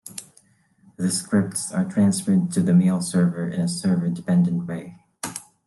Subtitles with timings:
[0.97, 4.95] The scripts are transferred to the mail server in a server-dependent way.